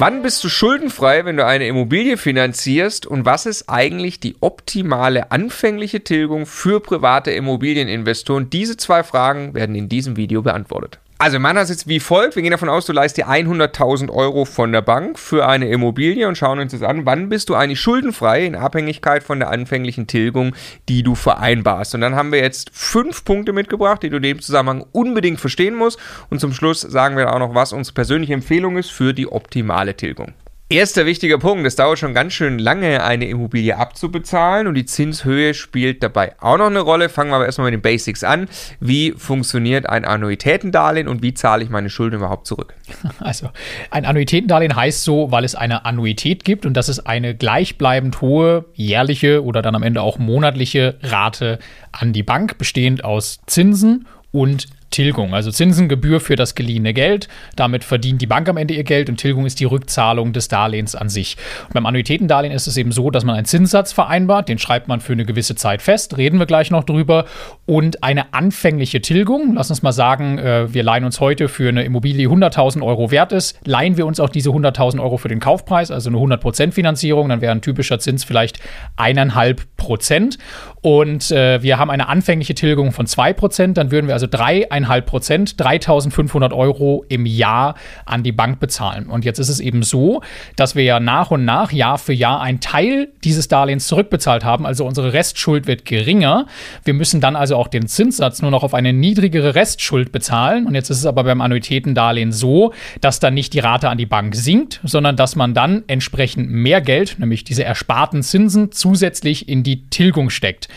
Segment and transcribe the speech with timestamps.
[0.00, 5.30] Wann bist du schuldenfrei, wenn du eine Immobilie finanzierst und was ist eigentlich die optimale
[5.30, 8.50] anfängliche Tilgung für private Immobilieninvestoren?
[8.50, 10.98] Diese zwei Fragen werden in diesem Video beantwortet.
[11.16, 12.34] Also meiner Sicht wie folgt.
[12.34, 16.26] Wir gehen davon aus, du leist dir 100.000 Euro von der Bank für eine Immobilie
[16.26, 20.08] und schauen uns jetzt an, wann bist du eigentlich schuldenfrei in Abhängigkeit von der anfänglichen
[20.08, 20.56] Tilgung,
[20.88, 21.94] die du vereinbarst.
[21.94, 25.76] Und dann haben wir jetzt fünf Punkte mitgebracht, die du in dem Zusammenhang unbedingt verstehen
[25.76, 26.00] musst.
[26.30, 29.96] Und zum Schluss sagen wir auch noch, was unsere persönliche Empfehlung ist für die optimale
[29.96, 30.34] Tilgung.
[30.70, 35.52] Erster wichtiger Punkt, es dauert schon ganz schön lange, eine Immobilie abzubezahlen und die Zinshöhe
[35.52, 37.10] spielt dabei auch noch eine Rolle.
[37.10, 38.48] Fangen wir aber erstmal mit den Basics an.
[38.80, 42.74] Wie funktioniert ein Annuitätendarlehen und wie zahle ich meine Schulden überhaupt zurück?
[43.20, 43.50] Also,
[43.90, 48.64] ein Annuitätendarlehen heißt so, weil es eine Annuität gibt und das ist eine gleichbleibend hohe
[48.74, 51.58] jährliche oder dann am Ende auch monatliche Rate
[51.92, 57.26] an die Bank, bestehend aus Zinsen und Tilgung, also Zinsengebühr für das geliehene Geld.
[57.56, 60.94] Damit verdient die Bank am Ende ihr Geld und Tilgung ist die Rückzahlung des Darlehens
[60.94, 61.36] an sich.
[61.66, 65.00] Und beim Annuitätendarlehen ist es eben so, dass man einen Zinssatz vereinbart, den schreibt man
[65.00, 67.24] für eine gewisse Zeit fest, reden wir gleich noch drüber,
[67.66, 69.54] und eine anfängliche Tilgung.
[69.54, 73.32] Lass uns mal sagen, äh, wir leihen uns heute für eine Immobilie 100.000 Euro wert
[73.32, 77.30] ist, leihen wir uns auch diese 100.000 Euro für den Kaufpreis, also eine 100% Finanzierung,
[77.30, 78.60] dann wäre ein typischer Zins vielleicht
[78.94, 80.38] eineinhalb Prozent.
[80.82, 85.56] Und äh, wir haben eine anfängliche Tilgung von 2%, dann würden wir also dreieinhalb Prozent,
[85.56, 87.74] 3.500 Euro im Jahr
[88.06, 89.06] an die Bank bezahlen.
[89.06, 90.22] Und jetzt ist es eben so,
[90.56, 94.66] dass wir ja nach und nach, Jahr für Jahr, einen Teil dieses Darlehens zurückbezahlt haben.
[94.66, 96.46] Also unsere Restschuld wird geringer.
[96.84, 100.66] Wir müssen dann also auch den Zinssatz nur noch auf eine niedrigere Restschuld bezahlen.
[100.66, 104.06] Und jetzt ist es aber beim Annuitätendarlehen so, dass dann nicht die Rate an die
[104.06, 109.62] Bank sinkt, sondern dass man dann entsprechend mehr Geld, nämlich diese ersparten Zinsen, zusätzlich in
[109.62, 110.68] die Tilgung steckt.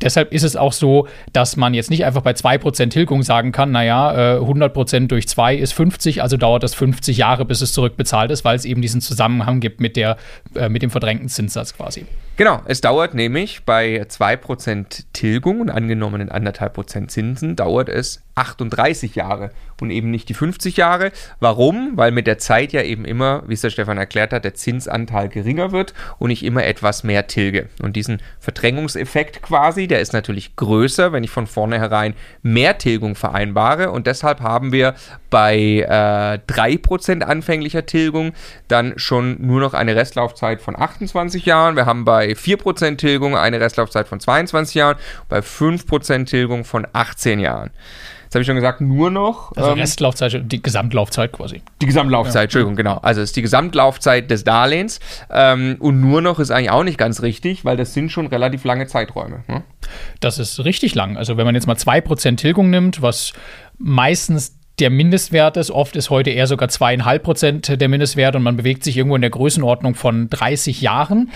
[0.00, 3.72] Deshalb ist es auch so, dass man jetzt nicht einfach bei 2% Tilgung sagen kann,
[3.72, 8.44] naja, 100% durch 2 ist 50, also dauert das 50 Jahre, bis es zurückbezahlt ist,
[8.44, 10.16] weil es eben diesen Zusammenhang gibt mit, der,
[10.54, 12.06] äh, mit dem verdrängten Zinssatz quasi.
[12.38, 19.50] Genau, es dauert nämlich bei 2% Tilgung und angenommenen 1,5% Zinsen, dauert es 38 Jahre
[19.80, 21.10] und eben nicht die 50 Jahre.
[21.40, 21.92] Warum?
[21.96, 25.28] Weil mit der Zeit ja eben immer, wie es der Stefan erklärt hat, der Zinsanteil
[25.28, 27.68] geringer wird und ich immer etwas mehr tilge.
[27.82, 33.90] Und diesen Verdrängungseffekt quasi, der ist natürlich größer, wenn ich von vornherein mehr Tilgung vereinbare.
[33.90, 34.94] Und deshalb haben wir
[35.30, 38.32] bei äh, 3% anfänglicher Tilgung
[38.68, 41.76] dann schon nur noch eine Restlaufzeit von 28 Jahren.
[41.76, 44.96] Wir haben bei 4% Tilgung eine Restlaufzeit von 22 Jahren,
[45.28, 47.70] bei 5% Tilgung von 18 Jahren.
[48.28, 49.56] Jetzt habe ich schon gesagt, nur noch.
[49.56, 51.62] Also ähm, Restlaufzeit, die Gesamtlaufzeit quasi.
[51.80, 52.42] Die Gesamtlaufzeit, ja.
[52.42, 52.98] Entschuldigung, genau.
[52.98, 55.00] Also es ist die Gesamtlaufzeit des Darlehens.
[55.30, 58.64] Ähm, und nur noch ist eigentlich auch nicht ganz richtig, weil das sind schon relativ
[58.64, 59.44] lange Zeiträume.
[59.48, 59.62] Ne?
[60.20, 61.16] Das ist richtig lang.
[61.16, 63.32] Also wenn man jetzt mal 2% Tilgung nimmt, was
[63.78, 65.70] meistens der Mindestwert ist.
[65.70, 69.22] Oft ist heute eher sogar zweieinhalb Prozent der Mindestwert und man bewegt sich irgendwo in
[69.22, 71.30] der Größenordnung von 30 Jahren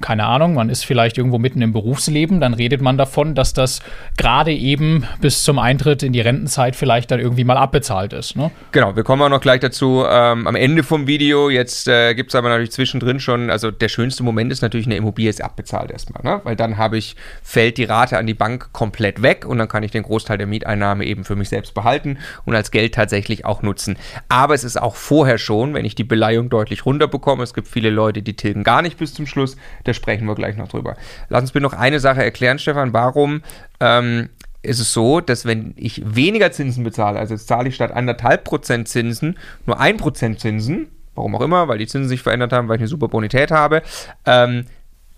[0.00, 3.80] keine Ahnung, man ist vielleicht irgendwo mitten im Berufsleben, dann redet man davon, dass das
[4.16, 8.36] gerade eben bis zum Eintritt in die Rentenzeit vielleicht dann irgendwie mal abbezahlt ist.
[8.36, 8.50] Ne?
[8.72, 11.50] Genau, wir kommen auch noch gleich dazu ähm, am Ende vom Video.
[11.50, 14.96] Jetzt äh, gibt es aber natürlich zwischendrin schon, also der schönste Moment ist natürlich, eine
[14.96, 16.40] Immobilie ist abbezahlt erstmal, ne?
[16.44, 19.82] weil dann habe ich, fällt die Rate an die Bank komplett weg und dann kann
[19.82, 23.62] ich den Großteil der Mieteinnahme eben für mich selbst behalten und als Geld tatsächlich auch
[23.62, 23.96] nutzen.
[24.28, 27.90] Aber es ist auch vorher schon, wenn ich die Beleihung deutlich runterbekomme, es gibt viele
[27.90, 30.96] Leute, die tilgen gar nicht bis zum Schluss, da sprechen wir gleich noch drüber.
[31.28, 32.92] Lass uns bitte noch eine Sache erklären, Stefan.
[32.92, 33.42] Warum
[33.80, 34.28] ähm,
[34.62, 38.44] ist es so, dass wenn ich weniger Zinsen bezahle, also jetzt zahle ich statt anderthalb
[38.44, 42.68] Prozent Zinsen nur ein Prozent Zinsen, warum auch immer, weil die Zinsen sich verändert haben,
[42.68, 43.82] weil ich eine super Bonität habe,
[44.26, 44.66] ähm,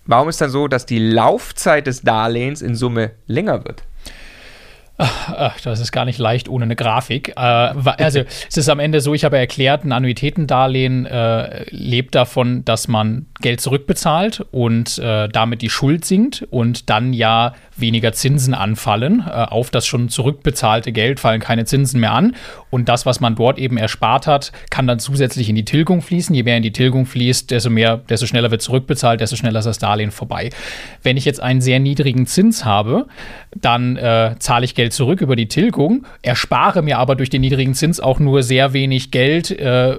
[0.05, 3.83] warum ist dann so, dass die Laufzeit des Darlehens in Summe länger wird?
[5.01, 7.29] Ach, das ist gar nicht leicht ohne eine Grafik.
[7.29, 8.19] Äh, also
[8.49, 13.25] es ist am Ende so, ich habe erklärt, ein Annuitätendarlehen äh, lebt davon, dass man
[13.41, 19.23] Geld zurückbezahlt und äh, damit die Schuld sinkt und dann ja weniger Zinsen anfallen.
[19.27, 22.35] Äh, auf das schon zurückbezahlte Geld fallen keine Zinsen mehr an.
[22.69, 26.33] Und das, was man dort eben erspart hat, kann dann zusätzlich in die Tilgung fließen.
[26.33, 29.65] Je mehr in die Tilgung fließt, desto mehr, desto schneller wird zurückbezahlt, desto schneller ist
[29.65, 30.49] das Darlehen vorbei.
[31.03, 33.07] Wenn ich jetzt einen sehr niedrigen Zins habe,
[33.55, 37.73] dann äh, zahle ich Geld zurück über die Tilgung, erspare mir aber durch den niedrigen
[37.73, 39.97] Zins auch nur sehr wenig Geld äh,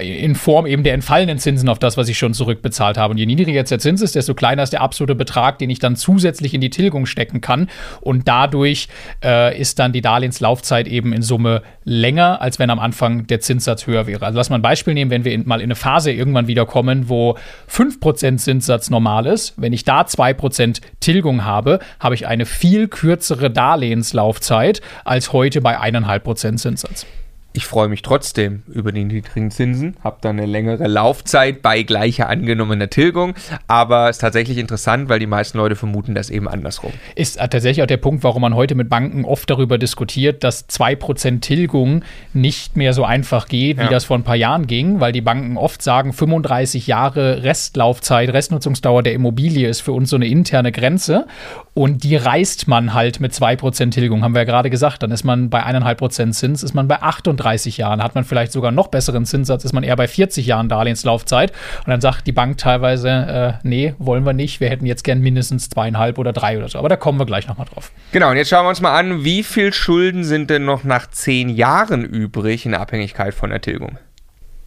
[0.00, 3.12] in Form eben der entfallenen Zinsen auf das, was ich schon zurückbezahlt habe.
[3.12, 5.78] Und je niedriger jetzt der Zins ist, desto kleiner ist der absolute Betrag, den ich
[5.78, 7.68] dann zusätzlich in die Tilgung Währung stecken kann.
[8.00, 8.88] Und dadurch
[9.22, 13.86] äh, ist dann die Darlehenslaufzeit eben in Summe länger, als wenn am Anfang der Zinssatz
[13.86, 14.24] höher wäre.
[14.24, 16.66] Also lass mal ein Beispiel nehmen, wenn wir in, mal in eine Phase irgendwann wieder
[16.66, 17.36] kommen, wo
[17.70, 19.54] 5% Zinssatz normal ist.
[19.56, 25.78] Wenn ich da 2% Tilgung habe, habe ich eine viel kürzere Darlehenslaufzeit als heute bei
[25.78, 27.06] 1,5% Zinssatz.
[27.56, 32.28] Ich freue mich trotzdem über die niedrigen Zinsen, habe dann eine längere Laufzeit bei gleicher
[32.28, 33.34] angenommener Tilgung,
[33.68, 36.90] aber es ist tatsächlich interessant, weil die meisten Leute vermuten das eben andersrum.
[37.14, 41.42] Ist tatsächlich auch der Punkt, warum man heute mit Banken oft darüber diskutiert, dass 2%
[41.42, 42.02] Tilgung
[42.32, 43.88] nicht mehr so einfach geht, wie ja.
[43.88, 49.04] das vor ein paar Jahren ging, weil die Banken oft sagen, 35 Jahre Restlaufzeit, Restnutzungsdauer
[49.04, 51.28] der Immobilie ist für uns so eine interne Grenze
[51.72, 55.22] und die reißt man halt mit 2% Tilgung, haben wir ja gerade gesagt, dann ist
[55.22, 58.02] man bei 1,5% Zins, ist man bei 38 30 Jahren.
[58.02, 61.52] Hat man vielleicht sogar noch besseren Zinssatz, ist man eher bei 40 Jahren Darlehenslaufzeit.
[61.78, 65.20] Und dann sagt die Bank teilweise, äh, nee, wollen wir nicht, wir hätten jetzt gern
[65.20, 66.78] mindestens zweieinhalb oder drei oder so.
[66.78, 67.92] Aber da kommen wir gleich nochmal drauf.
[68.12, 71.10] Genau, und jetzt schauen wir uns mal an, wie viel Schulden sind denn noch nach
[71.10, 73.98] zehn Jahren übrig in Abhängigkeit von der Tilgung?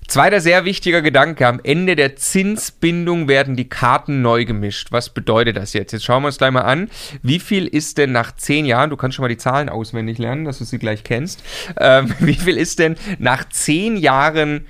[0.07, 4.94] Zweiter sehr wichtiger Gedanke, am Ende der Zinsbindung werden die Karten neu gemischt.
[4.94, 5.92] Was bedeutet das jetzt?
[5.92, 6.89] Jetzt schauen wir uns gleich mal an,
[7.24, 10.45] wie viel ist denn nach zehn Jahren, du kannst schon mal die Zahlen auswendig lernen,
[10.45, 11.44] dass du sie gleich kennst,
[11.77, 14.65] ähm, wie viel ist denn nach zehn Jahren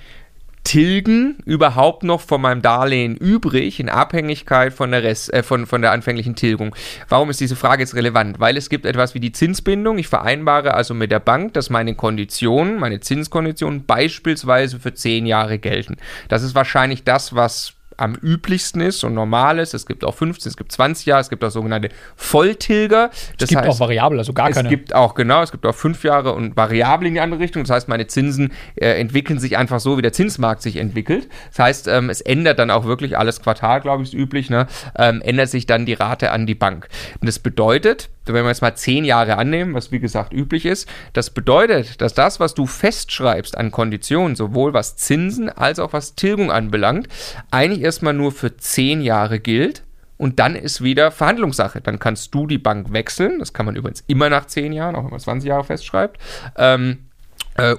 [0.67, 5.81] Tilgen überhaupt noch von meinem Darlehen übrig in Abhängigkeit von der, Rest, äh, von, von
[5.81, 6.75] der anfänglichen Tilgung?
[7.07, 8.41] Warum ist diese Frage jetzt relevant?
[8.41, 9.97] Weil es gibt etwas wie die Zinsbindung.
[9.97, 15.57] Ich vereinbare also mit der Bank, dass meine Konditionen, meine Zinskonditionen beispielsweise für zehn Jahre
[15.57, 15.95] gelten.
[16.27, 19.73] Das ist wahrscheinlich das, was am üblichsten ist und normal ist.
[19.73, 23.09] Es gibt auch 15, es gibt 20 Jahre, es gibt auch sogenannte Volltilger.
[23.37, 24.67] Das es gibt heißt, auch variabel, also gar keine.
[24.67, 27.63] Es gibt auch, genau, es gibt auch fünf Jahre und variabel in die andere Richtung.
[27.63, 31.27] Das heißt, meine Zinsen äh, entwickeln sich einfach so, wie der Zinsmarkt sich entwickelt.
[31.49, 34.67] Das heißt, ähm, es ändert dann auch wirklich alles Quartal, glaube ich, ist üblich, ne?
[34.97, 36.87] ähm, ändert sich dann die Rate an die Bank.
[37.19, 40.87] Und das bedeutet, wenn wir jetzt mal zehn Jahre annehmen, was wie gesagt üblich ist,
[41.13, 46.15] das bedeutet, dass das, was du festschreibst an Konditionen, sowohl was Zinsen als auch was
[46.15, 47.07] Tilgung anbelangt,
[47.51, 49.83] eigentlich erstmal nur für zehn Jahre gilt.
[50.17, 51.79] Und dann ist wieder Verhandlungssache.
[51.79, 53.37] Dann kannst du die Bank wechseln.
[53.37, 56.19] Das kann man übrigens immer nach zehn Jahren, auch wenn man 20 Jahre festschreibt.
[56.57, 57.06] Ähm, äh,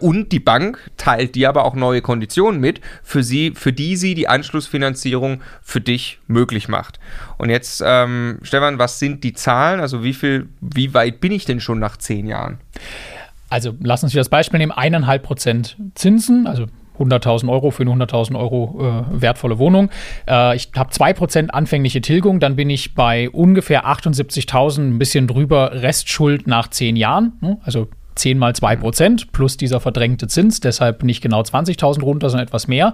[0.00, 4.14] und die Bank teilt dir aber auch neue Konditionen mit, für, sie, für die sie
[4.14, 6.98] die Anschlussfinanzierung für dich möglich macht.
[7.36, 9.80] Und jetzt, ähm, Stefan, was sind die Zahlen?
[9.80, 12.58] Also wie viel, wie weit bin ich denn schon nach zehn Jahren?
[13.50, 16.66] Also lass uns wieder das Beispiel nehmen: eineinhalb Prozent Zinsen, also
[16.98, 19.90] 100.000 Euro für eine 100.000 Euro äh, wertvolle Wohnung.
[20.26, 25.82] Äh, ich habe 2% anfängliche Tilgung, dann bin ich bei ungefähr 78.000, ein bisschen drüber
[25.82, 27.34] Restschuld nach 10 Jahren.
[27.40, 27.58] Ne?
[27.62, 32.46] Also 10 mal 2 Prozent plus dieser verdrängte Zins, deshalb nicht genau 20.000 runter, sondern
[32.46, 32.92] etwas mehr.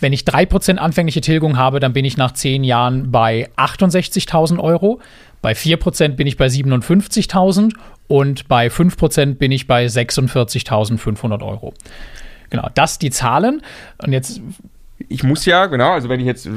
[0.00, 4.58] Wenn ich 3 Prozent anfängliche Tilgung habe, dann bin ich nach 10 Jahren bei 68.000
[4.58, 5.00] Euro.
[5.42, 7.72] Bei 4 Prozent bin ich bei 57.000
[8.08, 11.74] und bei 5 Prozent bin ich bei 46.500 Euro.
[12.50, 13.62] Genau, das die Zahlen.
[13.98, 14.40] Und jetzt
[15.08, 16.48] ich muss ja, genau, also wenn ich jetzt,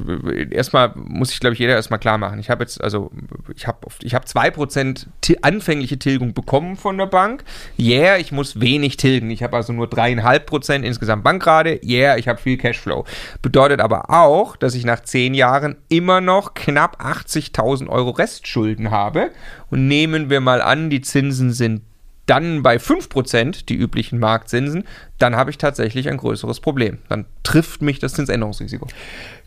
[0.51, 2.39] erstmal muss ich, glaube ich, jeder erstmal klar machen.
[2.39, 3.11] Ich habe jetzt, also
[3.55, 5.07] ich habe ich hab 2%
[5.41, 7.43] anfängliche Tilgung bekommen von der Bank.
[7.77, 9.29] Yeah, ich muss wenig tilgen.
[9.29, 11.79] Ich habe also nur 3,5% insgesamt Bankrate.
[11.83, 13.05] Yeah, ich habe viel Cashflow.
[13.41, 19.31] Bedeutet aber auch, dass ich nach 10 Jahren immer noch knapp 80.000 Euro Restschulden habe.
[19.69, 21.81] Und nehmen wir mal an, die Zinsen sind
[22.29, 24.83] dann bei 5% die üblichen Marktzinsen,
[25.17, 26.99] dann habe ich tatsächlich ein größeres Problem.
[27.09, 28.87] Dann trifft mich das Zinsänderungsrisiko.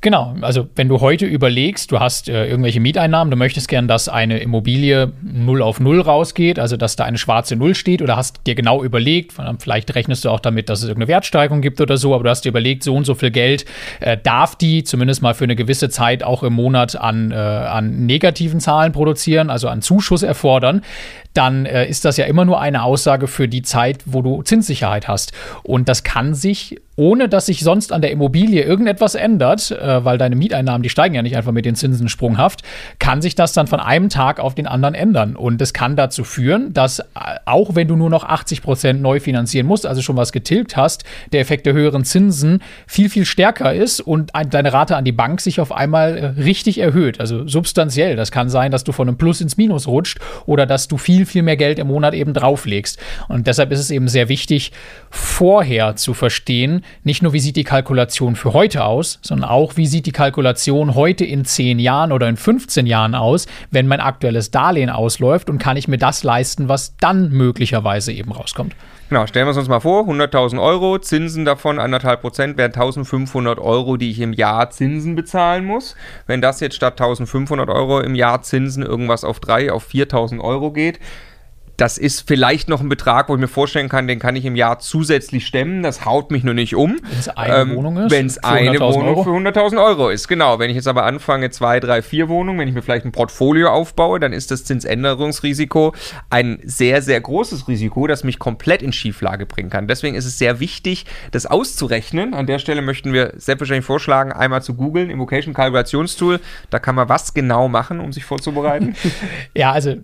[0.02, 4.08] Genau, also wenn du heute überlegst, du hast äh, irgendwelche Mieteinnahmen, du möchtest gern, dass
[4.08, 8.40] eine Immobilie 0 auf 0 rausgeht, also dass da eine schwarze Null steht oder hast
[8.46, 12.14] dir genau überlegt, vielleicht rechnest du auch damit, dass es irgendeine Wertsteigerung gibt oder so,
[12.14, 13.64] aber du hast dir überlegt, so und so viel Geld
[14.00, 18.04] äh, darf die zumindest mal für eine gewisse Zeit auch im Monat an, äh, an
[18.04, 20.82] negativen Zahlen produzieren, also an Zuschuss erfordern,
[21.34, 25.08] dann äh, ist das ja immer nur eine Aussage für die Zeit, wo du Zinssicherheit
[25.08, 25.32] hast.
[25.62, 30.18] Und das kann sich ohne dass sich sonst an der Immobilie irgendetwas ändert, äh, weil
[30.18, 32.62] deine Mieteinnahmen, die steigen ja nicht einfach mit den Zinsen sprunghaft,
[32.98, 35.34] kann sich das dann von einem Tag auf den anderen ändern.
[35.36, 37.04] Und es kann dazu führen, dass äh,
[37.46, 41.04] auch wenn du nur noch 80 Prozent neu finanzieren musst, also schon was getilgt hast,
[41.32, 45.12] der Effekt der höheren Zinsen viel, viel stärker ist und ein, deine Rate an die
[45.12, 48.16] Bank sich auf einmal äh, richtig erhöht, also substanziell.
[48.16, 51.24] Das kann sein, dass du von einem Plus ins Minus rutscht oder dass du viel,
[51.24, 52.98] viel mehr Geld im Monat eben drauflegst.
[53.28, 54.72] Und deshalb ist es eben sehr wichtig,
[55.10, 59.76] vorher zu verstehen, sehen, nicht nur wie sieht die Kalkulation für heute aus, sondern auch
[59.76, 64.00] wie sieht die Kalkulation heute in 10 Jahren oder in 15 Jahren aus, wenn mein
[64.00, 68.74] aktuelles Darlehen ausläuft und kann ich mir das leisten, was dann möglicherweise eben rauskommt.
[69.08, 73.58] Genau, stellen wir es uns mal vor, 100.000 Euro, Zinsen davon anderthalb Prozent wären 1.500
[73.58, 75.96] Euro, die ich im Jahr Zinsen bezahlen muss.
[76.26, 80.70] Wenn das jetzt statt 1.500 Euro im Jahr Zinsen irgendwas auf 3, auf 4.000 Euro
[80.70, 80.98] geht,
[81.82, 84.54] das ist vielleicht noch ein Betrag, wo ich mir vorstellen kann, den kann ich im
[84.54, 85.82] Jahr zusätzlich stemmen.
[85.82, 87.00] Das haut mich nur nicht um.
[87.02, 88.12] Wenn es eine ähm, Wohnung ist?
[88.12, 89.24] Wenn es eine Wohnung Euro?
[89.24, 90.60] für 100.000 Euro ist, genau.
[90.60, 93.70] Wenn ich jetzt aber anfange, zwei, drei, vier Wohnungen, wenn ich mir vielleicht ein Portfolio
[93.70, 95.92] aufbaue, dann ist das Zinsänderungsrisiko
[96.30, 99.88] ein sehr, sehr großes Risiko, das mich komplett in Schieflage bringen kann.
[99.88, 102.32] Deswegen ist es sehr wichtig, das auszurechnen.
[102.32, 106.38] An der Stelle möchten wir selbstverständlich vorschlagen, einmal zu googeln, Invocation Kalkulationstool.
[106.70, 108.94] Da kann man was genau machen, um sich vorzubereiten.
[109.56, 109.96] ja, also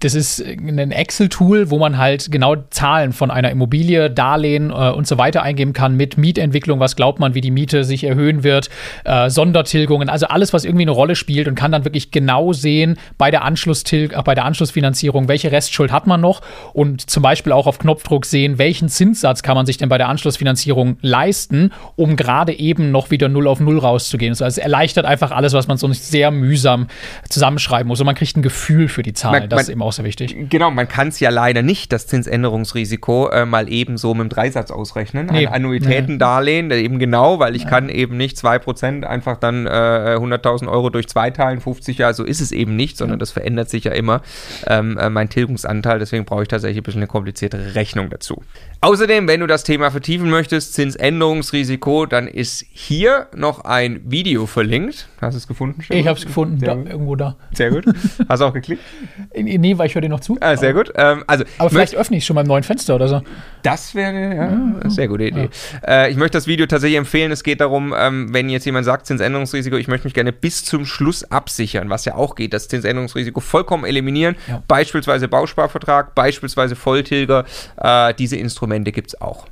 [0.00, 4.90] das ist ein Excel Excel-Tool, wo man halt genau Zahlen von einer Immobilie, Darlehen äh,
[4.90, 8.44] und so weiter eingeben kann mit Mietentwicklung, was glaubt man, wie die Miete sich erhöhen
[8.44, 8.70] wird,
[9.04, 12.98] äh, Sondertilgungen, also alles, was irgendwie eine Rolle spielt und kann dann wirklich genau sehen
[13.18, 16.42] bei der, Anschlusstil äh, bei der Anschlussfinanzierung, welche Restschuld hat man noch
[16.72, 20.08] und zum Beispiel auch auf Knopfdruck sehen, welchen Zinssatz kann man sich denn bei der
[20.08, 24.30] Anschlussfinanzierung leisten, um gerade eben noch wieder 0 auf 0 rauszugehen.
[24.30, 26.86] Also es erleichtert einfach alles, was man so nicht sehr mühsam
[27.28, 29.42] zusammenschreiben muss und man kriegt ein Gefühl für die Zahlen.
[29.42, 30.36] Man, das ist eben auch sehr wichtig.
[30.48, 34.24] Genau, man kann kann es ja leider nicht, das Zinsänderungsrisiko, äh, mal eben so mit
[34.24, 35.26] dem Dreisatz ausrechnen.
[35.30, 36.80] Nee, Ein Annuitätendarlehen, nee.
[36.80, 37.68] eben genau, weil ich ja.
[37.68, 42.24] kann eben nicht 2% einfach dann äh, 100.000 Euro durch zwei teilen, 50 Jahre, so
[42.24, 44.20] ist es eben nicht, sondern das verändert sich ja immer,
[44.66, 46.00] ähm, äh, mein Tilgungsanteil.
[46.00, 48.42] Deswegen brauche ich tatsächlich ein bisschen eine kompliziertere Rechnung dazu.
[48.80, 55.08] Außerdem, wenn du das Thema vertiefen möchtest, Zinsänderungsrisiko, dann ist hier noch ein Video verlinkt.
[55.20, 55.82] Hast du es gefunden?
[55.82, 56.00] Stefan?
[56.00, 57.36] Ich habe es gefunden, da, irgendwo da.
[57.52, 57.84] Sehr gut.
[58.28, 58.82] Hast du auch geklickt?
[59.34, 60.36] nee, weil ich höre dir noch zu.
[60.40, 60.95] Ah, sehr gut.
[60.96, 63.20] Ähm, also, aber vielleicht öffne ich schon beim neuen Fenster oder so.
[63.62, 65.50] Das wäre ja, ja, eine sehr gute Idee.
[65.82, 66.04] Ja.
[66.04, 67.30] Äh, ich möchte das Video tatsächlich empfehlen.
[67.30, 70.86] Es geht darum, ähm, wenn jetzt jemand sagt, Zinsänderungsrisiko, ich möchte mich gerne bis zum
[70.86, 74.36] Schluss absichern, was ja auch geht, das Zinsänderungsrisiko vollkommen eliminieren.
[74.48, 74.62] Ja.
[74.66, 77.44] Beispielsweise Bausparvertrag, beispielsweise Volltilger,
[77.76, 79.46] äh, diese Instrumente gibt es auch.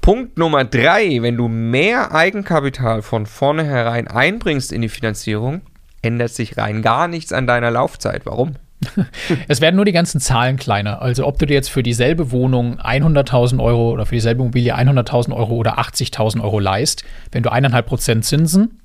[0.00, 5.60] Punkt Nummer drei, wenn du mehr Eigenkapital von vornherein einbringst in die Finanzierung,
[6.02, 8.26] ändert sich rein gar nichts an deiner Laufzeit.
[8.26, 8.56] Warum?
[9.48, 11.02] es werden nur die ganzen Zahlen kleiner.
[11.02, 15.34] Also ob du dir jetzt für dieselbe Wohnung 100.000 Euro oder für dieselbe Immobilie 100.000
[15.34, 18.80] Euro oder 80.000 Euro leist, wenn du 1,5% Zinsen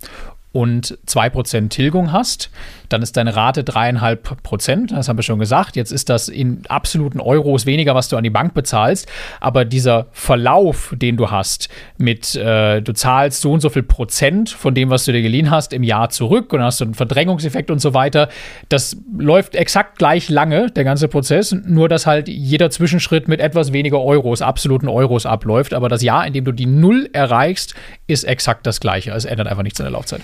[0.51, 2.49] und 2% Tilgung hast,
[2.89, 4.91] dann ist deine Rate dreieinhalb Prozent.
[4.91, 5.75] Das haben wir schon gesagt.
[5.75, 9.07] Jetzt ist das in absoluten Euros weniger, was du an die Bank bezahlst.
[9.39, 14.49] Aber dieser Verlauf, den du hast, mit äh, du zahlst so und so viel Prozent
[14.49, 16.93] von dem, was du dir geliehen hast, im Jahr zurück und dann hast du einen
[16.93, 18.29] Verdrängungseffekt und so weiter.
[18.69, 21.51] Das läuft exakt gleich lange, der ganze Prozess.
[21.51, 25.73] Nur, dass halt jeder Zwischenschritt mit etwas weniger Euros, absoluten Euros abläuft.
[25.73, 27.75] Aber das Jahr, in dem du die Null erreichst,
[28.07, 29.11] ist exakt das gleiche.
[29.11, 30.21] Es ändert einfach nichts an der Laufzeit.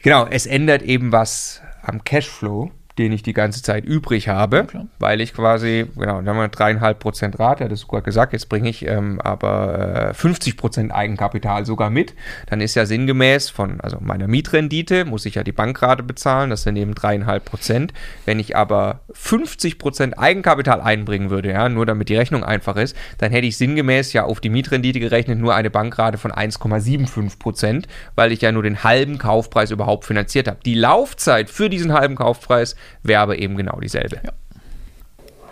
[0.00, 4.86] Genau, es ändert eben was am Cashflow den ich die ganze Zeit übrig habe, okay.
[4.98, 8.48] weil ich quasi, genau, dann haben wir dreieinhalb Prozent Rate, hat es sogar gesagt, jetzt
[8.48, 12.14] bringe ich ähm, aber äh, 50 Prozent Eigenkapital sogar mit.
[12.46, 16.62] Dann ist ja sinngemäß von, also meiner Mietrendite muss ich ja die Bankrate bezahlen, das
[16.62, 17.92] sind eben dreieinhalb Prozent.
[18.24, 22.96] Wenn ich aber 50 Prozent Eigenkapital einbringen würde, ja, nur damit die Rechnung einfach ist,
[23.18, 27.88] dann hätte ich sinngemäß ja auf die Mietrendite gerechnet nur eine Bankrate von 1,75 Prozent,
[28.16, 30.58] weil ich ja nur den halben Kaufpreis überhaupt finanziert habe.
[30.64, 34.20] Die Laufzeit für diesen halben Kaufpreis wäre aber eben genau dieselbe.
[34.24, 34.32] Ja.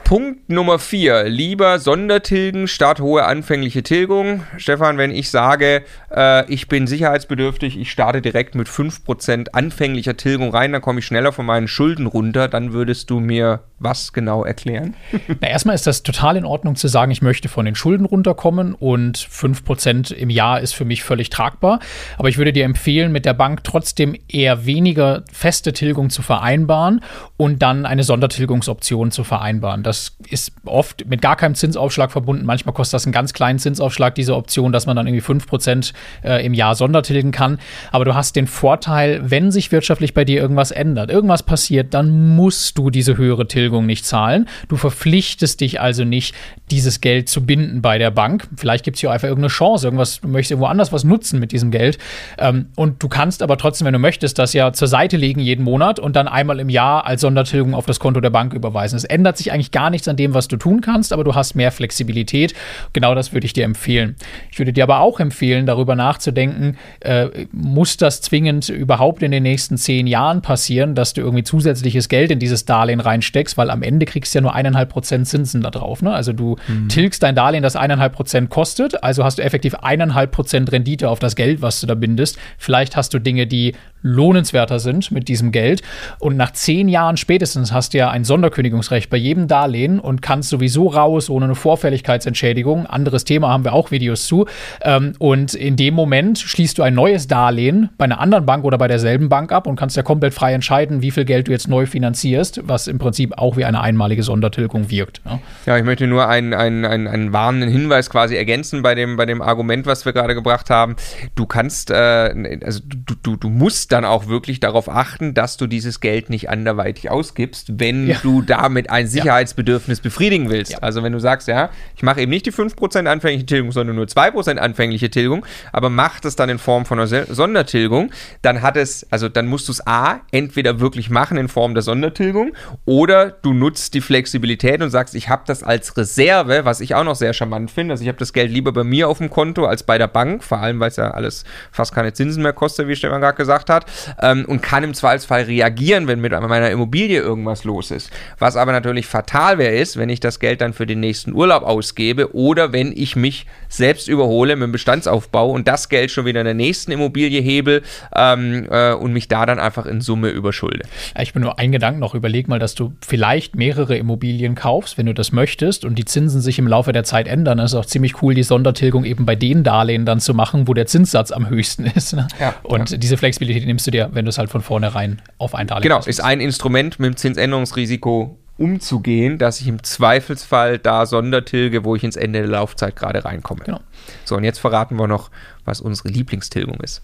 [0.07, 1.25] Punkt Nummer 4.
[1.25, 4.45] Lieber Sondertilgen statt hohe anfängliche Tilgung.
[4.57, 5.83] Stefan, wenn ich sage,
[6.15, 11.07] äh, ich bin sicherheitsbedürftig, ich starte direkt mit 5% anfänglicher Tilgung rein, dann komme ich
[11.07, 14.95] schneller von meinen Schulden runter, dann würdest du mir was genau erklären?
[15.41, 18.75] Na, erstmal ist das total in Ordnung zu sagen, ich möchte von den Schulden runterkommen
[18.75, 21.81] und 5% im Jahr ist für mich völlig tragbar.
[22.17, 27.03] Aber ich würde dir empfehlen, mit der Bank trotzdem eher weniger feste Tilgung zu vereinbaren
[27.37, 29.83] und dann eine Sondertilgungsoption zu vereinbaren.
[29.83, 29.96] Das
[30.29, 32.45] ist oft mit gar keinem Zinsaufschlag verbunden.
[32.47, 35.93] Manchmal kostet das einen ganz kleinen Zinsaufschlag, diese Option, dass man dann irgendwie 5%
[36.25, 37.59] äh, im Jahr Sondertilgen kann.
[37.93, 42.35] Aber du hast den Vorteil, wenn sich wirtschaftlich bei dir irgendwas ändert, irgendwas passiert, dann
[42.35, 44.49] musst du diese höhere Tilgung Tilgung nicht zahlen.
[44.69, 46.35] Du verpflichtest dich also nicht,
[46.71, 48.49] dieses Geld zu binden bei der Bank.
[48.57, 51.53] Vielleicht gibt es hier einfach irgendeine Chance, irgendwas, du möchtest irgendwo anders was nutzen mit
[51.53, 51.99] diesem Geld.
[52.39, 55.65] Ähm, und du kannst aber trotzdem, wenn du möchtest, das ja zur Seite legen jeden
[55.65, 58.97] Monat und dann einmal im Jahr als Sondertilgung auf das Konto der Bank überweisen.
[58.97, 61.37] Es ändert sich eigentlich gar gar nichts an dem, was du tun kannst, aber du
[61.37, 62.55] hast mehr Flexibilität.
[62.93, 64.17] Genau das würde ich dir empfehlen.
[64.51, 69.45] Ich würde dir aber auch empfehlen, darüber nachzudenken, äh, muss das zwingend überhaupt in den
[69.45, 73.85] nächsten zehn Jahren passieren, dass du irgendwie zusätzliches Geld in dieses Darlehen reinsteckst, weil am
[73.85, 76.03] Ende kriegst du ja nur eineinhalb Prozent Zinsen da drauf.
[76.03, 76.13] Ne?
[76.13, 76.89] Also du mhm.
[76.89, 81.21] tilgst dein Darlehen, das eineinhalb Prozent kostet, also hast du effektiv eineinhalb Prozent Rendite auf
[81.21, 82.39] das Geld, was du da bindest.
[82.59, 83.75] Vielleicht hast du Dinge, die
[84.07, 85.83] lohnenswerter sind mit diesem Geld.
[86.19, 90.51] Und nach zehn Jahren spätestens hast du ja ein Sonderkündigungsrecht bei jedem Darlehen und kannst
[90.51, 92.87] sowieso raus ohne eine Vorfälligkeitsentschädigung.
[92.87, 94.47] Anderes Thema haben wir auch Videos zu.
[94.83, 98.79] Ähm, und in dem Moment schließt du ein neues Darlehen bei einer anderen Bank oder
[98.79, 101.69] bei derselben Bank ab und kannst ja komplett frei entscheiden, wie viel Geld du jetzt
[101.69, 105.21] neu finanzierst, was im Prinzip auch wie eine einmalige Sondertilgung wirkt.
[105.25, 109.17] Ja, ja ich möchte nur einen, einen, einen, einen warnenden Hinweis quasi ergänzen bei dem,
[109.17, 110.97] bei dem Argument, was wir gerade gebracht haben.
[111.35, 115.67] Du kannst, äh, also du, du, du musst dann auch wirklich darauf achten, dass du
[115.67, 118.19] dieses Geld nicht anderweitig ausgibst, wenn ja.
[118.23, 120.03] du damit ein Sicherheitsbedürfnis ja.
[120.03, 120.73] befriedigen willst.
[120.73, 120.79] Ja.
[120.81, 124.05] Also wenn du sagst, ja, ich mache eben nicht die 5% anfängliche Tilgung, sondern nur
[124.05, 128.11] 2% anfängliche Tilgung, aber mach das dann in Form von einer Sondertilgung,
[128.43, 131.83] dann hat es, also dann musst du es A, entweder wirklich machen in Form der
[131.83, 132.53] Sondertilgung
[132.85, 137.05] oder du nutzt die Flexibilität und sagst, ich habe das als Reserve, was ich auch
[137.05, 137.95] noch sehr charmant finde.
[137.95, 140.45] Also ich habe das Geld lieber bei mir auf dem Konto als bei der Bank,
[140.45, 143.71] vor allem weil es ja alles fast keine Zinsen mehr kostet, wie Stefan gerade gesagt
[143.71, 143.76] hat
[144.23, 148.11] ähm, und kann im Zweifelsfall reagieren, wenn mit meiner Immobilie irgendwas los ist.
[148.39, 151.63] Was aber natürlich fatal wäre, ist, wenn ich das Geld dann für den nächsten Urlaub
[151.63, 156.41] ausgebe oder wenn ich mich selbst überhole mit dem Bestandsaufbau und das Geld schon wieder
[156.41, 157.83] in der nächsten Immobilie hebel
[158.15, 160.85] ähm, äh, und mich da dann einfach in Summe überschulde.
[161.21, 165.07] ich bin nur ein Gedanke noch, überleg mal, dass du vielleicht mehrere Immobilien kaufst, wenn
[165.07, 167.59] du das möchtest und die Zinsen sich im Laufe der Zeit ändern.
[167.59, 170.75] Das ist auch ziemlich cool, die Sondertilgung eben bei den Darlehen dann zu machen, wo
[170.75, 172.15] der Zinssatz am höchsten ist.
[172.15, 172.29] Ne?
[172.41, 172.97] Ja, und ja.
[172.97, 176.01] diese Flexibilität nimmst du dir, wenn du es halt von vornherein auf ein Darlehen Genau,
[176.05, 182.05] ist ein Instrument mit dem Zinsänderungsrisiko umzugehen, dass ich im Zweifelsfall da Sondertilge, wo ich
[182.05, 183.65] ins Ende der Laufzeit gerade reinkomme.
[183.65, 183.81] Genau.
[184.25, 185.31] So, und jetzt verraten wir noch,
[185.65, 187.03] was unsere Lieblingstilgung ist.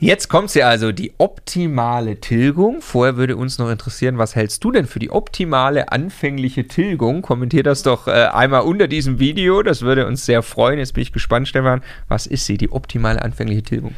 [0.00, 2.82] Jetzt kommt sie also, die optimale Tilgung.
[2.82, 7.22] Vorher würde uns noch interessieren, was hältst du denn für die optimale anfängliche Tilgung?
[7.22, 10.80] Kommentier das doch äh, einmal unter diesem Video, das würde uns sehr freuen.
[10.80, 11.82] Jetzt bin ich gespannt, Stefan.
[12.08, 13.94] Was ist sie, die optimale anfängliche Tilgung?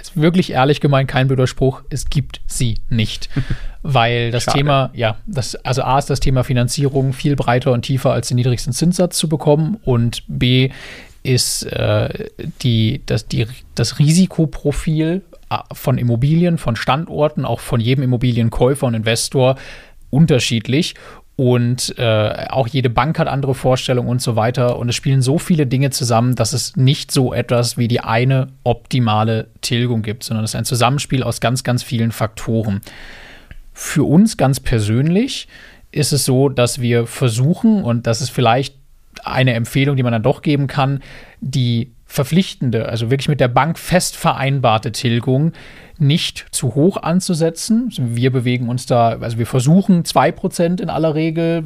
[0.00, 3.28] Ist wirklich ehrlich gemeint kein blöder Spruch, es gibt sie nicht.
[3.82, 4.58] Weil das Schade.
[4.58, 8.36] Thema, ja, das, also A ist das Thema Finanzierung viel breiter und tiefer als den
[8.36, 10.70] niedrigsten Zinssatz zu bekommen und B
[11.22, 12.28] ist äh,
[12.62, 18.94] die, das, die, das Risikoprofil äh, von Immobilien, von Standorten, auch von jedem Immobilienkäufer und
[18.94, 19.56] Investor
[20.10, 20.94] unterschiedlich
[21.40, 24.78] und äh, auch jede Bank hat andere Vorstellungen und so weiter.
[24.78, 28.48] Und es spielen so viele Dinge zusammen, dass es nicht so etwas wie die eine
[28.62, 32.82] optimale Tilgung gibt, sondern es ist ein Zusammenspiel aus ganz, ganz vielen Faktoren.
[33.72, 35.48] Für uns ganz persönlich
[35.92, 38.76] ist es so, dass wir versuchen, und das ist vielleicht
[39.24, 41.00] eine Empfehlung, die man dann doch geben kann,
[41.40, 45.52] die verpflichtende, also wirklich mit der Bank fest vereinbarte Tilgung
[46.00, 47.92] nicht zu hoch anzusetzen.
[47.98, 51.64] Wir bewegen uns da, also wir versuchen 2% in aller Regel,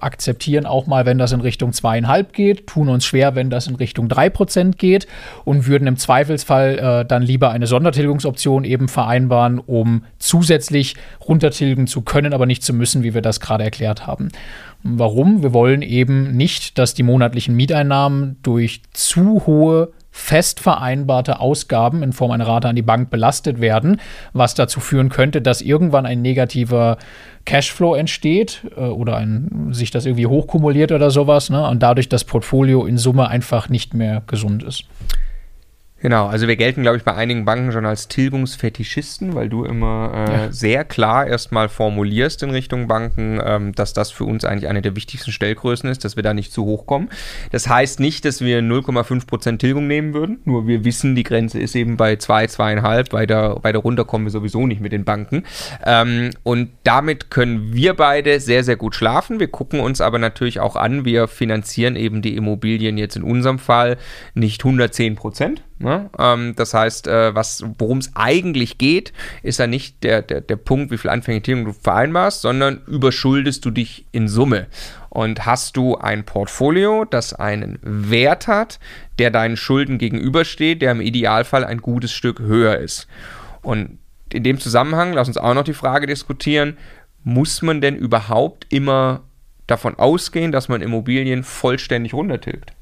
[0.00, 3.74] akzeptieren auch mal, wenn das in Richtung 2,5 geht, tun uns schwer, wenn das in
[3.74, 5.06] Richtung 3% geht
[5.44, 10.94] und würden im Zweifelsfall äh, dann lieber eine Sondertilgungsoption eben vereinbaren, um zusätzlich
[11.26, 14.28] runtertilgen zu können, aber nicht zu müssen, wie wir das gerade erklärt haben.
[14.84, 15.42] Warum?
[15.42, 22.12] Wir wollen eben nicht, dass die monatlichen Mieteinnahmen durch zu hohe fest vereinbarte Ausgaben in
[22.12, 24.00] Form einer Rate an die Bank belastet werden,
[24.34, 26.98] was dazu führen könnte, dass irgendwann ein negativer
[27.46, 32.24] Cashflow entsteht äh, oder ein, sich das irgendwie hochkumuliert oder sowas ne, und dadurch das
[32.24, 34.84] Portfolio in Summe einfach nicht mehr gesund ist.
[36.02, 40.26] Genau, also wir gelten, glaube ich, bei einigen Banken schon als Tilgungsfetischisten, weil du immer
[40.28, 40.52] äh, ja.
[40.52, 44.96] sehr klar erstmal formulierst in Richtung Banken, ähm, dass das für uns eigentlich eine der
[44.96, 47.08] wichtigsten Stellgrößen ist, dass wir da nicht zu hoch kommen.
[47.52, 51.76] Das heißt nicht, dass wir 0,5% Tilgung nehmen würden, nur wir wissen, die Grenze ist
[51.76, 55.44] eben bei 2, 2,5, weiter, weiter runter kommen wir sowieso nicht mit den Banken.
[55.86, 59.38] Ähm, und damit können wir beide sehr, sehr gut schlafen.
[59.38, 63.60] Wir gucken uns aber natürlich auch an, wir finanzieren eben die Immobilien jetzt in unserem
[63.60, 63.98] Fall
[64.34, 65.91] nicht 110 Prozent Ne?
[66.18, 67.34] Ähm, das heißt, äh,
[67.78, 71.72] worum es eigentlich geht, ist ja nicht der, der, der Punkt, wie viel Anfängertilgung du
[71.72, 74.66] vereinbarst, sondern überschuldest du dich in Summe.
[75.08, 78.78] Und hast du ein Portfolio, das einen Wert hat,
[79.18, 83.06] der deinen Schulden gegenübersteht, der im Idealfall ein gutes Stück höher ist.
[83.62, 83.98] Und
[84.32, 86.78] in dem Zusammenhang, lass uns auch noch die Frage diskutieren,
[87.24, 89.22] muss man denn überhaupt immer
[89.66, 92.72] davon ausgehen, dass man Immobilien vollständig runtertilgt?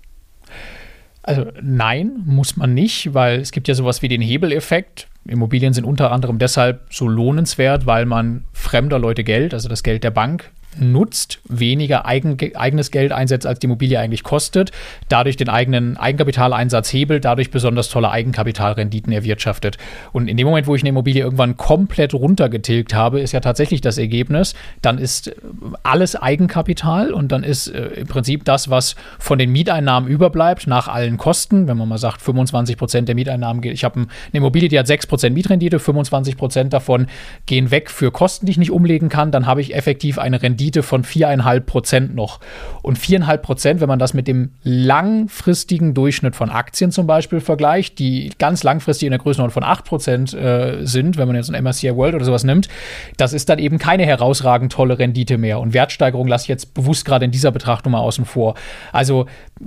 [1.23, 5.09] Also nein, muss man nicht, weil es gibt ja sowas wie den Hebeleffekt.
[5.27, 10.03] Immobilien sind unter anderem deshalb so lohnenswert, weil man fremder Leute Geld, also das Geld
[10.03, 14.71] der Bank, nutzt, weniger eigen, eigenes Geld einsetzt, als die Immobilie eigentlich kostet,
[15.09, 19.79] dadurch den eigenen Eigenkapitaleinsatz hebelt, dadurch besonders tolle Eigenkapitalrenditen erwirtschaftet.
[20.13, 23.81] Und in dem Moment, wo ich eine Immobilie irgendwann komplett runtergetilgt habe, ist ja tatsächlich
[23.81, 25.35] das Ergebnis, dann ist äh,
[25.83, 30.89] alles Eigenkapital und dann ist äh, im Prinzip das, was von den Mieteinnahmen überbleibt, nach
[30.89, 34.79] allen Kosten, wenn man mal sagt, 25 Prozent der Mieteinnahmen, ich habe eine Immobilie, die
[34.79, 37.09] hat 6 Prozent Mietrendite, 25 Prozent davon
[37.47, 40.60] gehen weg für Kosten, die ich nicht umlegen kann, dann habe ich effektiv eine Rendite
[40.61, 42.41] Rendite von 4,5 Prozent noch.
[42.83, 47.99] Und 4,5 Prozent, wenn man das mit dem langfristigen Durchschnitt von Aktien zum Beispiel vergleicht,
[47.99, 51.63] die ganz langfristig in der Größenordnung von 8 Prozent äh, sind, wenn man jetzt ein
[51.63, 52.69] MSCI World oder sowas nimmt,
[53.17, 55.61] das ist dann eben keine herausragend tolle Rendite mehr.
[55.61, 58.55] Und Wertsteigerung lasse ich jetzt bewusst gerade in dieser Betrachtung mal außen vor.
[58.93, 59.27] Also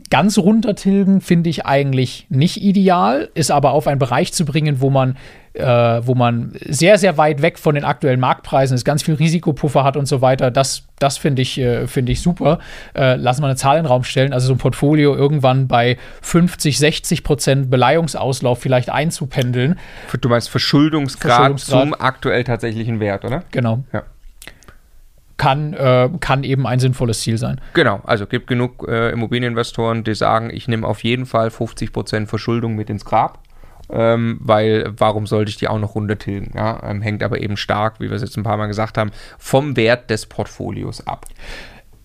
[0.10, 4.90] ganz runtertilgen finde ich eigentlich nicht ideal, ist aber auf einen Bereich zu bringen, wo
[4.90, 5.18] man
[5.54, 9.84] äh, wo man sehr, sehr weit weg von den aktuellen Marktpreisen ist, ganz viel Risikopuffer
[9.84, 10.52] hat und so weiter.
[10.52, 12.60] Das, das finde ich, äh, find ich super.
[12.96, 14.34] Äh, lassen wir eine Zahl in den Raum stellen.
[14.34, 19.80] Also so ein Portfolio irgendwann bei 50, 60 Prozent Beleihungsauslauf vielleicht einzupendeln.
[20.20, 21.82] Du meinst Verschuldungsgrad, Verschuldungsgrad.
[21.82, 23.44] zum aktuell tatsächlichen Wert, oder?
[23.52, 23.84] Genau.
[23.94, 24.04] Ja
[25.38, 27.60] kann, äh, kann eben ein sinnvolles Ziel sein.
[27.74, 32.76] Genau, also gibt genug äh, Immobilieninvestoren, die sagen, ich nehme auf jeden Fall 50% Verschuldung
[32.76, 33.43] mit ins Grab
[33.94, 36.52] ähm, weil warum sollte ich die auch noch runtertilgen?
[36.56, 36.82] Ja?
[36.84, 39.76] Ähm, hängt aber eben stark, wie wir es jetzt ein paar Mal gesagt haben, vom
[39.76, 41.28] Wert des Portfolios ab.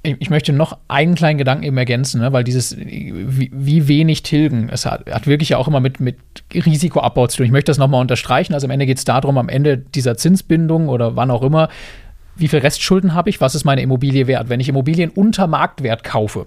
[0.03, 2.33] Ich möchte noch einen kleinen Gedanken eben ergänzen, ne?
[2.33, 6.17] weil dieses, wie, wie, wenig tilgen, es hat, hat, wirklich ja auch immer mit, mit
[6.55, 7.47] Risikoabbau zu tun.
[7.47, 8.55] Ich möchte das nochmal unterstreichen.
[8.55, 11.69] Also am Ende geht es darum, am Ende dieser Zinsbindung oder wann auch immer,
[12.37, 14.49] wie viel Restschulden habe ich, was ist meine Immobilie wert?
[14.49, 16.45] Wenn ich Immobilien unter Marktwert kaufe,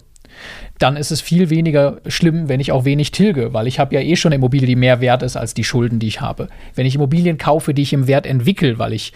[0.80, 4.02] dann ist es viel weniger schlimm, wenn ich auch wenig tilge, weil ich habe ja
[4.02, 6.48] eh schon eine Immobilie, die mehr wert ist als die Schulden, die ich habe.
[6.76, 9.14] Wenn ich Immobilien kaufe, die ich im Wert entwickle, weil ich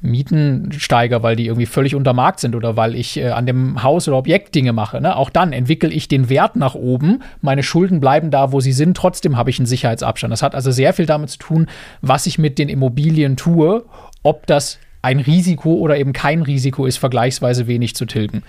[0.00, 3.82] Mieten steigere, weil die irgendwie völlig unter Markt sind oder weil ich äh, an dem
[3.82, 5.16] Haus oder Objekt Dinge mache, ne?
[5.16, 7.22] auch dann entwickle ich den Wert nach oben.
[7.40, 8.96] Meine Schulden bleiben da, wo sie sind.
[8.96, 10.30] Trotzdem habe ich einen Sicherheitsabstand.
[10.30, 11.66] Das hat also sehr viel damit zu tun,
[12.00, 13.84] was ich mit den Immobilien tue,
[14.22, 18.42] ob das ein Risiko oder eben kein Risiko ist, vergleichsweise wenig zu tilgen.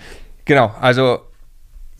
[0.44, 1.18] Genau, also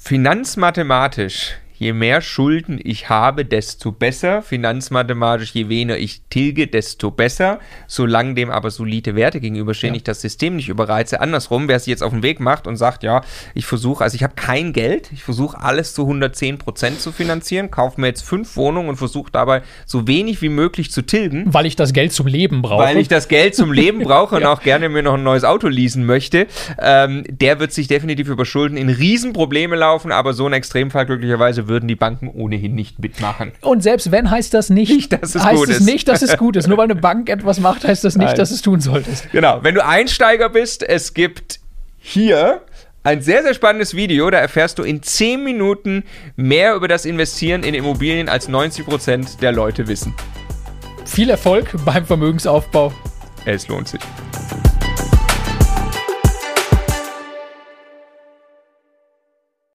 [0.03, 4.43] finanzmathematisch je mehr Schulden ich habe, desto besser.
[4.43, 7.59] Finanzmathematisch, je weniger ich tilge, desto besser.
[7.87, 9.97] Solange dem aber solide Werte gegenüberstehen, ja.
[9.97, 11.23] ich das System nicht überreize.
[11.23, 13.23] Andersrum, wer sich jetzt auf den Weg macht und sagt, ja,
[13.55, 17.71] ich versuche, also ich habe kein Geld, ich versuche alles zu 110 Prozent zu finanzieren,
[17.71, 21.47] kaufe mir jetzt fünf Wohnungen und versuche dabei so wenig wie möglich zu tilgen.
[21.47, 22.85] Weil ich das Geld zum Leben brauche.
[22.85, 24.53] Weil ich das Geld zum Leben brauche und ja.
[24.53, 26.47] auch gerne mir noch ein neues Auto leasen möchte.
[26.79, 31.89] Ähm, der wird sich definitiv überschulden, in Riesenprobleme laufen, aber so ein Extremfall glücklicherweise würden
[31.89, 33.53] die Banken ohnehin nicht mitmachen.
[33.63, 35.87] Und selbst wenn, heißt das nicht, nicht dass es heißt gut es ist.
[35.87, 36.69] nicht, dass es gut ist.
[36.69, 38.37] Nur weil eine Bank etwas macht, heißt das nicht, Nein.
[38.37, 39.31] dass es tun solltest.
[39.33, 39.61] Genau.
[39.63, 41.61] Wenn du Einsteiger bist, es gibt
[41.99, 42.63] hier
[43.03, 44.31] ein sehr, sehr spannendes Video.
[44.31, 46.05] Da erfährst du in 10 Minuten
[46.37, 50.15] mehr über das Investieren in Immobilien, als 90 Prozent der Leute wissen.
[51.07, 52.93] Viel Erfolg beim Vermögensaufbau.
[53.47, 54.01] Es lohnt sich.